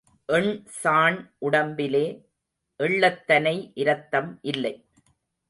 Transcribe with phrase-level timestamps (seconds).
[0.29, 2.03] எண்சாண் உடம்பிலே
[2.79, 4.73] எள்ளத்தனை இரத்தம் இல்லை.